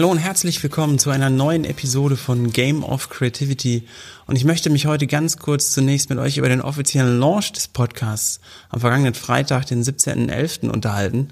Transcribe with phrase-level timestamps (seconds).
[0.00, 3.86] Hallo und herzlich willkommen zu einer neuen Episode von Game of Creativity.
[4.26, 7.68] Und ich möchte mich heute ganz kurz zunächst mit euch über den offiziellen Launch des
[7.68, 8.40] Podcasts
[8.70, 10.70] am vergangenen Freitag, den 17.11.
[10.70, 11.28] unterhalten.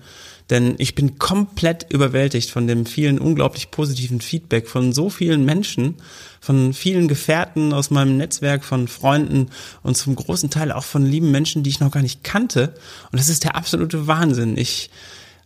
[0.51, 5.95] Denn ich bin komplett überwältigt von dem vielen unglaublich positiven Feedback von so vielen Menschen,
[6.39, 9.49] von vielen Gefährten aus meinem Netzwerk, von Freunden
[9.83, 12.75] und zum großen Teil auch von lieben Menschen, die ich noch gar nicht kannte.
[13.11, 14.59] Und das ist der absolute Wahnsinn.
[14.59, 14.91] Ich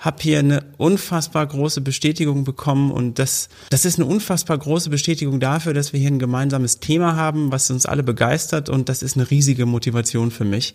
[0.03, 5.39] habe hier eine unfassbar große Bestätigung bekommen und das, das ist eine unfassbar große Bestätigung
[5.39, 9.17] dafür, dass wir hier ein gemeinsames Thema haben, was uns alle begeistert und das ist
[9.17, 10.75] eine riesige Motivation für mich.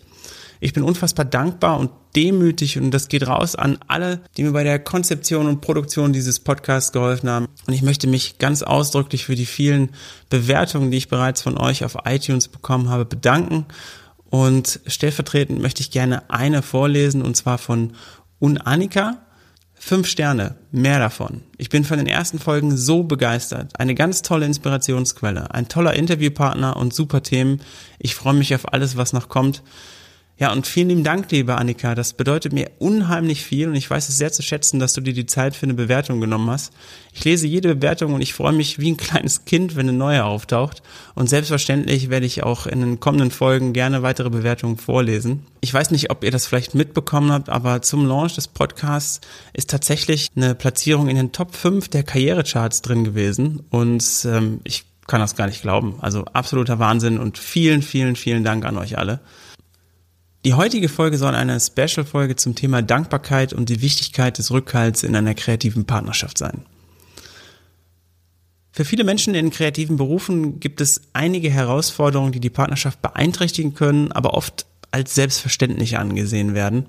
[0.60, 4.64] Ich bin unfassbar dankbar und demütig und das geht raus an alle, die mir bei
[4.64, 7.46] der Konzeption und Produktion dieses Podcasts geholfen haben.
[7.66, 9.90] Und ich möchte mich ganz ausdrücklich für die vielen
[10.30, 13.66] Bewertungen, die ich bereits von euch auf iTunes bekommen habe, bedanken.
[14.30, 17.92] Und stellvertretend möchte ich gerne eine vorlesen und zwar von
[18.38, 19.18] und Annika,
[19.74, 21.42] fünf Sterne, mehr davon.
[21.56, 23.78] Ich bin von den ersten Folgen so begeistert.
[23.78, 27.60] Eine ganz tolle Inspirationsquelle, ein toller Interviewpartner und super Themen.
[27.98, 29.62] Ich freue mich auf alles, was noch kommt.
[30.40, 31.96] Ja, und vielen lieben Dank, liebe Annika.
[31.96, 35.12] Das bedeutet mir unheimlich viel und ich weiß es sehr zu schätzen, dass du dir
[35.12, 36.72] die Zeit für eine Bewertung genommen hast.
[37.12, 40.24] Ich lese jede Bewertung und ich freue mich wie ein kleines Kind, wenn eine neue
[40.24, 40.80] auftaucht.
[41.16, 45.44] Und selbstverständlich werde ich auch in den kommenden Folgen gerne weitere Bewertungen vorlesen.
[45.60, 49.20] Ich weiß nicht, ob ihr das vielleicht mitbekommen habt, aber zum Launch des Podcasts
[49.54, 53.64] ist tatsächlich eine Platzierung in den Top 5 der Karrierecharts drin gewesen.
[53.70, 55.96] Und ähm, ich kann das gar nicht glauben.
[56.00, 59.18] Also absoluter Wahnsinn und vielen, vielen, vielen Dank an euch alle.
[60.44, 65.16] Die heutige Folge soll eine Special-Folge zum Thema Dankbarkeit und die Wichtigkeit des Rückhalts in
[65.16, 66.62] einer kreativen Partnerschaft sein.
[68.70, 74.12] Für viele Menschen in kreativen Berufen gibt es einige Herausforderungen, die die Partnerschaft beeinträchtigen können,
[74.12, 76.86] aber oft als selbstverständlich angesehen werden.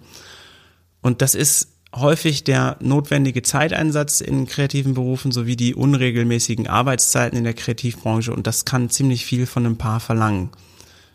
[1.02, 7.44] Und das ist häufig der notwendige Zeiteinsatz in kreativen Berufen sowie die unregelmäßigen Arbeitszeiten in
[7.44, 10.52] der Kreativbranche und das kann ziemlich viel von einem Paar verlangen.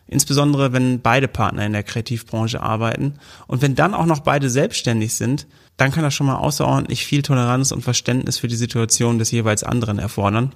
[0.07, 3.15] Insbesondere wenn beide Partner in der Kreativbranche arbeiten.
[3.47, 7.23] Und wenn dann auch noch beide selbstständig sind, dann kann das schon mal außerordentlich viel
[7.23, 10.53] Toleranz und Verständnis für die Situation des jeweils anderen erfordern.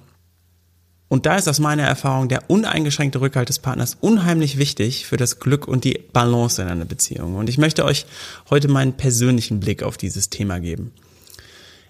[1.09, 5.39] Und da ist aus meiner Erfahrung der uneingeschränkte Rückhalt des Partners unheimlich wichtig für das
[5.39, 7.35] Glück und die Balance in einer Beziehung.
[7.35, 8.05] Und ich möchte euch
[8.51, 10.91] heute meinen persönlichen Blick auf dieses Thema geben.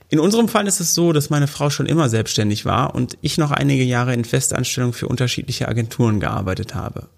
[0.08, 3.38] In unserem Fall ist es so, dass meine Frau schon immer selbstständig war und ich
[3.38, 7.10] noch einige Jahre in Festanstellung für unterschiedliche Agenturen gearbeitet habe.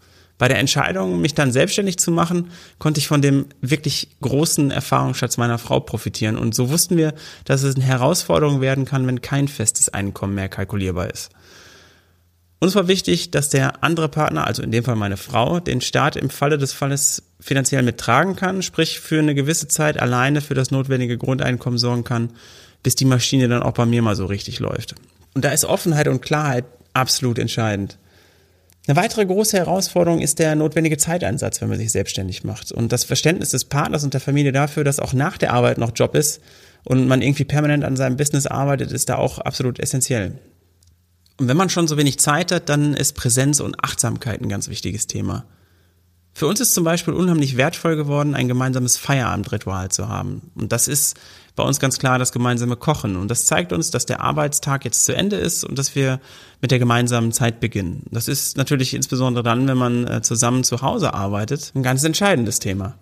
[0.42, 5.38] Bei der Entscheidung, mich dann selbstständig zu machen, konnte ich von dem wirklich großen Erfahrungsschatz
[5.38, 6.36] meiner Frau profitieren.
[6.36, 7.14] Und so wussten wir,
[7.46, 11.30] dass es eine Herausforderung werden kann, wenn kein festes Einkommen mehr kalkulierbar ist.
[12.58, 16.16] Uns war wichtig, dass der andere Partner, also in dem Fall meine Frau, den Staat
[16.16, 20.72] im Falle des Falles finanziell mittragen kann, sprich für eine gewisse Zeit alleine für das
[20.72, 22.32] notwendige Grundeinkommen sorgen kann,
[22.82, 24.96] bis die Maschine dann auch bei mir mal so richtig läuft.
[25.36, 28.00] Und da ist Offenheit und Klarheit absolut entscheidend.
[28.88, 32.72] Eine weitere große Herausforderung ist der notwendige Zeiteinsatz, wenn man sich selbstständig macht.
[32.72, 35.92] Und das Verständnis des Partners und der Familie dafür, dass auch nach der Arbeit noch
[35.94, 36.42] Job ist
[36.84, 40.40] und man irgendwie permanent an seinem Business arbeitet, ist da auch absolut essentiell.
[41.38, 44.68] Und wenn man schon so wenig Zeit hat, dann ist Präsenz und Achtsamkeit ein ganz
[44.68, 45.46] wichtiges Thema.
[46.42, 50.50] Für uns ist zum Beispiel unheimlich wertvoll geworden, ein gemeinsames Feierabendritual zu haben.
[50.56, 51.16] Und das ist
[51.56, 53.16] bei uns ganz klar das gemeinsame Kochen.
[53.16, 56.20] Und das zeigt uns, dass der Arbeitstag jetzt zu Ende ist und dass wir
[56.60, 58.08] mit der gemeinsamen Zeit beginnen.
[58.10, 62.58] Das ist natürlich insbesondere dann, wenn man äh, zusammen zu Hause arbeitet, ein ganz entscheidendes
[62.58, 62.96] Thema.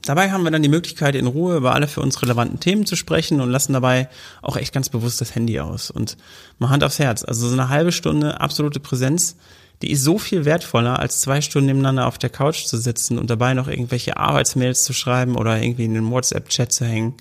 [0.00, 2.96] Dabei haben wir dann die Möglichkeit, in Ruhe über alle für uns relevanten Themen zu
[2.96, 4.08] sprechen und lassen dabei
[4.40, 5.90] auch echt ganz bewusst das Handy aus.
[5.90, 6.16] Und
[6.58, 7.22] mal Hand aufs Herz.
[7.22, 9.36] Also so eine halbe Stunde absolute Präsenz,
[9.82, 13.28] die ist so viel wertvoller, als zwei Stunden nebeneinander auf der Couch zu sitzen und
[13.28, 17.14] dabei noch irgendwelche Arbeitsmails zu schreiben oder irgendwie in den WhatsApp-Chat zu hängen.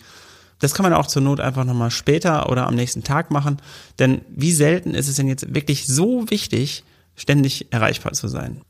[0.59, 3.57] Das kann man auch zur Not einfach nochmal später oder am nächsten Tag machen.
[3.97, 6.83] Denn wie selten ist es denn jetzt wirklich so wichtig,
[7.15, 8.61] ständig erreichbar zu sein?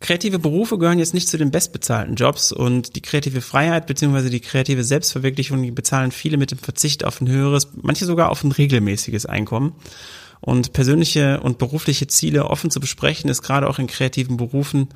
[0.00, 4.28] Kreative Berufe gehören jetzt nicht zu den bestbezahlten Jobs und die kreative Freiheit bzw.
[4.28, 8.42] die kreative Selbstverwirklichung, die bezahlen viele mit dem Verzicht auf ein höheres, manche sogar auf
[8.44, 9.74] ein regelmäßiges Einkommen.
[10.40, 14.88] Und persönliche und berufliche Ziele offen zu besprechen, ist gerade auch in kreativen Berufen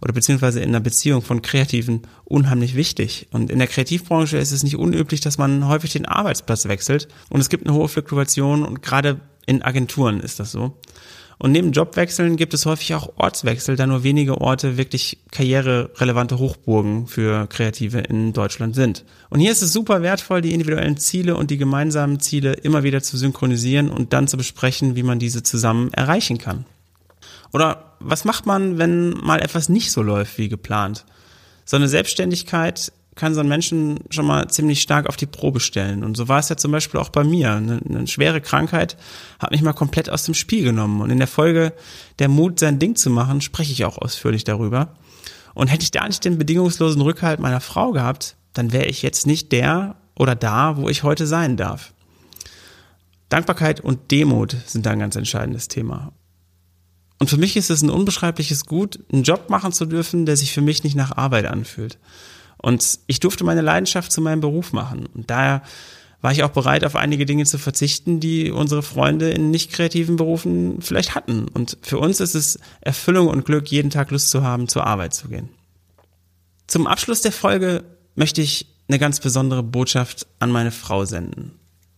[0.00, 3.28] oder beziehungsweise in einer Beziehung von Kreativen unheimlich wichtig.
[3.30, 7.40] Und in der Kreativbranche ist es nicht unüblich, dass man häufig den Arbeitsplatz wechselt und
[7.40, 10.76] es gibt eine hohe Fluktuation und gerade in Agenturen ist das so.
[11.40, 17.06] Und neben Jobwechseln gibt es häufig auch Ortswechsel, da nur wenige Orte wirklich karriererelevante Hochburgen
[17.06, 19.06] für Kreative in Deutschland sind.
[19.30, 23.02] Und hier ist es super wertvoll, die individuellen Ziele und die gemeinsamen Ziele immer wieder
[23.02, 26.66] zu synchronisieren und dann zu besprechen, wie man diese zusammen erreichen kann.
[27.54, 31.06] Oder was macht man, wenn mal etwas nicht so läuft wie geplant?
[31.64, 36.02] So eine Selbstständigkeit kann so einen Menschen schon mal ziemlich stark auf die Probe stellen.
[36.02, 37.52] Und so war es ja zum Beispiel auch bei mir.
[37.52, 38.96] Eine, eine, schwere Krankheit
[39.38, 41.02] hat mich mal komplett aus dem Spiel genommen.
[41.02, 41.74] Und in der Folge
[42.18, 44.94] Der Mut, sein Ding zu machen, spreche ich auch ausführlich darüber.
[45.52, 49.26] Und hätte ich da nicht den bedingungslosen Rückhalt meiner Frau gehabt, dann wäre ich jetzt
[49.26, 51.92] nicht der oder da, wo ich heute sein darf.
[53.28, 56.12] Dankbarkeit und Demut sind da ein ganz entscheidendes Thema.
[57.18, 60.54] Und für mich ist es ein unbeschreibliches Gut, einen Job machen zu dürfen, der sich
[60.54, 61.98] für mich nicht nach Arbeit anfühlt.
[62.62, 65.06] Und ich durfte meine Leidenschaft zu meinem Beruf machen.
[65.14, 65.62] Und daher
[66.20, 70.16] war ich auch bereit, auf einige Dinge zu verzichten, die unsere Freunde in nicht kreativen
[70.16, 71.48] Berufen vielleicht hatten.
[71.48, 75.14] Und für uns ist es Erfüllung und Glück, jeden Tag Lust zu haben, zur Arbeit
[75.14, 75.48] zu gehen.
[76.66, 77.84] Zum Abschluss der Folge
[78.14, 81.52] möchte ich eine ganz besondere Botschaft an meine Frau senden.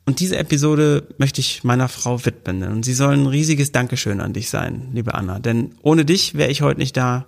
[0.05, 2.63] Und diese Episode möchte ich meiner Frau widmen.
[2.65, 5.39] Und sie soll ein riesiges Dankeschön an dich sein, liebe Anna.
[5.39, 7.27] Denn ohne dich wäre ich heute nicht da,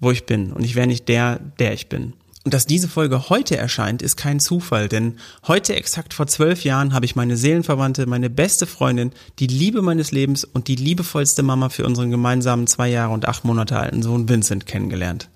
[0.00, 0.52] wo ich bin.
[0.52, 2.14] Und ich wäre nicht der, der ich bin.
[2.50, 6.92] Und dass diese Folge heute erscheint, ist kein Zufall, denn heute exakt vor zwölf Jahren
[6.92, 11.68] habe ich meine Seelenverwandte, meine beste Freundin, die Liebe meines Lebens und die liebevollste Mama
[11.68, 15.30] für unseren gemeinsamen zwei Jahre und acht Monate alten Sohn Vincent kennengelernt.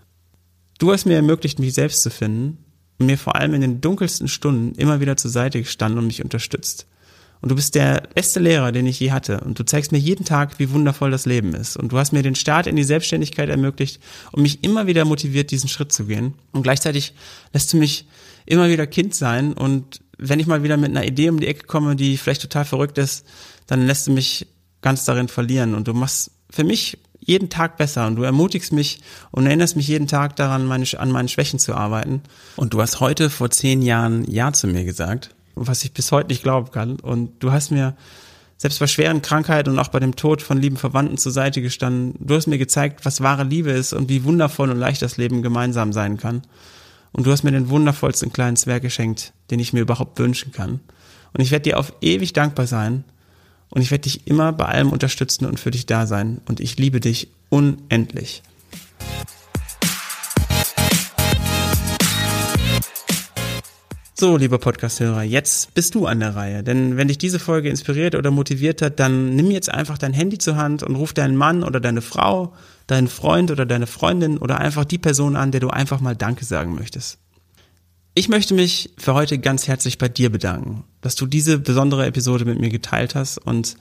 [0.81, 2.59] Du hast mir ermöglicht, mich selbst zu finden
[2.99, 6.25] und mir vor allem in den dunkelsten Stunden immer wieder zur Seite gestanden und mich
[6.25, 6.89] unterstützt.
[7.44, 9.41] Und du bist der beste Lehrer, den ich je hatte.
[9.41, 11.76] Und du zeigst mir jeden Tag, wie wundervoll das Leben ist.
[11.76, 14.00] Und du hast mir den Start in die Selbstständigkeit ermöglicht
[14.32, 16.32] und mich immer wieder motiviert, diesen Schritt zu gehen.
[16.52, 17.12] Und gleichzeitig
[17.52, 18.08] lässt du mich
[18.46, 19.52] immer wieder Kind sein.
[19.52, 22.64] Und wenn ich mal wieder mit einer Idee um die Ecke komme, die vielleicht total
[22.64, 23.26] verrückt ist,
[23.67, 24.46] dann lässt du mich
[24.81, 25.75] ganz darin verlieren.
[25.75, 29.00] Und du machst für mich jeden Tag besser und du ermutigst mich
[29.32, 32.23] und erinnerst mich jeden Tag daran, meine, an meinen Schwächen zu arbeiten.
[32.56, 36.29] Und du hast heute vor zehn Jahren Ja zu mir gesagt was ich bis heute
[36.29, 36.97] nicht glauben kann.
[37.01, 37.97] Und du hast mir
[38.56, 42.15] selbst bei schweren Krankheiten und auch bei dem Tod von lieben Verwandten zur Seite gestanden.
[42.21, 45.43] Du hast mir gezeigt, was wahre Liebe ist und wie wundervoll und leicht das Leben
[45.43, 46.43] gemeinsam sein kann.
[47.12, 50.81] Und du hast mir den wundervollsten kleinen Zwerg geschenkt, den ich mir überhaupt wünschen kann.
[51.33, 53.05] Und ich werde dir auf ewig dankbar sein.
[53.71, 56.41] Und ich werde dich immer bei allem unterstützen und für dich da sein.
[56.47, 58.43] Und ich liebe dich unendlich.
[64.17, 66.63] So, lieber Podcast-Hörer, jetzt bist du an der Reihe.
[66.63, 70.39] Denn wenn dich diese Folge inspiriert oder motiviert hat, dann nimm jetzt einfach dein Handy
[70.39, 72.53] zur Hand und ruf deinen Mann oder deine Frau,
[72.87, 76.45] deinen Freund oder deine Freundin oder einfach die Person an, der du einfach mal Danke
[76.45, 77.19] sagen möchtest.
[78.15, 82.45] Ich möchte mich für heute ganz herzlich bei dir bedanken, dass du diese besondere Episode
[82.45, 83.77] mit mir geteilt hast und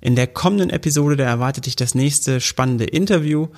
[0.00, 3.48] in der kommenden Episode, da erwartet dich das nächste spannende Interview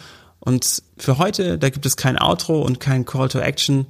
[0.41, 3.85] und für heute, da gibt es kein Outro und kein Call to Action,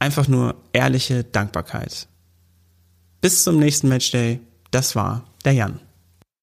[0.00, 2.08] Einfach nur ehrliche Dankbarkeit.
[3.20, 4.40] Bis zum nächsten Matchday.
[4.70, 5.80] Das war der Jan.